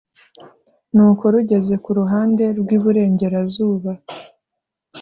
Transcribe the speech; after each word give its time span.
Nuko 0.93 1.23
rugeze 1.33 1.73
ku 1.83 1.89
ruhande 1.99 2.43
rw 2.59 2.67
iburengerazuba 2.77 3.91